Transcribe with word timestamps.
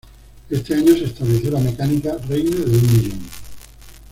Este 0.49 0.73
año 0.73 0.95
se 0.95 1.03
estableció 1.03 1.51
la 1.51 1.59
mecánica 1.59 2.17
"Reina 2.27 2.55
de 2.55 2.75
Un 2.75 2.87
Millón". 2.91 3.19